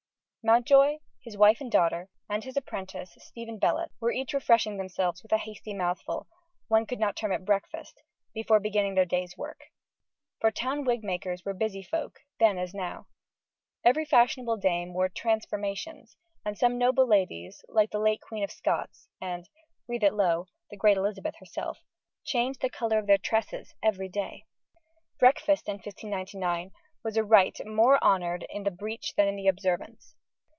Mountjoy, 0.43 0.97
his 1.21 1.37
wife 1.37 1.61
and 1.61 1.71
daughter, 1.71 2.09
and 2.27 2.43
his 2.43 2.57
apprentice, 2.57 3.13
Stephen 3.19 3.59
Bellott, 3.59 3.91
were 3.99 4.11
each 4.11 4.33
refreshing 4.33 4.77
themselves 4.77 5.21
with 5.21 5.31
a 5.31 5.37
hasty 5.37 5.71
mouthful 5.71 6.25
one 6.67 6.87
could 6.87 6.97
not 6.99 7.15
term 7.15 7.31
it 7.31 7.45
breakfast 7.45 8.01
before 8.33 8.59
beginning 8.59 8.95
their 8.95 9.05
day's 9.05 9.37
work. 9.37 9.65
For 10.39 10.49
town 10.49 10.83
wig 10.83 11.03
makers 11.03 11.45
were 11.45 11.53
busy 11.53 11.83
folk, 11.83 12.21
then 12.39 12.57
as 12.57 12.73
now. 12.73 13.05
Every 13.85 14.03
fashionable 14.03 14.57
dame 14.57 14.95
wore 14.95 15.09
"transformations," 15.09 16.17
and 16.43 16.57
some 16.57 16.79
noble 16.79 17.05
ladies, 17.05 17.63
like 17.69 17.91
the 17.91 17.99
late 17.99 18.21
Queen 18.21 18.43
of 18.43 18.49
Scots 18.49 19.07
and 19.21 19.47
breathe 19.85 20.03
it 20.03 20.15
low 20.15 20.47
the 20.71 20.75
great 20.75 20.97
Elizabeth 20.97 21.35
herself, 21.37 21.83
changed 22.23 22.61
the 22.61 22.69
colour 22.71 22.97
of 22.97 23.05
their 23.05 23.19
tresses 23.19 23.75
every 23.83 24.09
day. 24.09 24.45
Breakfast, 25.19 25.69
in 25.69 25.73
1599, 25.75 26.71
was 27.03 27.15
a 27.15 27.23
rite 27.23 27.63
"more 27.63 28.03
honoured 28.03 28.43
in 28.49 28.63
the 28.63 28.71
breach 28.71 29.13
than 29.13 29.27
in 29.27 29.35
the 29.35 29.47
observance." 29.47 30.15